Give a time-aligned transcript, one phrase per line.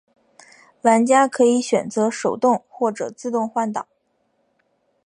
[0.81, 3.85] 玩家可以选择手动或者自动换挡。